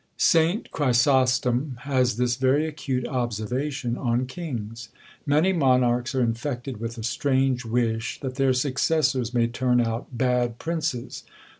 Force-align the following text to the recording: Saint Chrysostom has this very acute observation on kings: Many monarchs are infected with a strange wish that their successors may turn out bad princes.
Saint 0.17 0.71
Chrysostom 0.71 1.77
has 1.81 2.17
this 2.17 2.35
very 2.35 2.65
acute 2.65 3.07
observation 3.07 3.95
on 3.99 4.25
kings: 4.25 4.89
Many 5.27 5.53
monarchs 5.53 6.15
are 6.15 6.23
infected 6.23 6.79
with 6.79 6.97
a 6.97 7.03
strange 7.03 7.65
wish 7.65 8.19
that 8.21 8.33
their 8.33 8.53
successors 8.53 9.31
may 9.31 9.45
turn 9.45 9.79
out 9.79 10.07
bad 10.11 10.57
princes. 10.57 11.23